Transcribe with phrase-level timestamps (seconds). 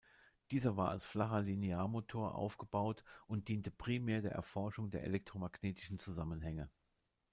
[0.49, 6.71] Dieser war als flacher Linearmotor aufgebaut und diente primär der Erforschung der elektromagnetischen Zusammenhänge.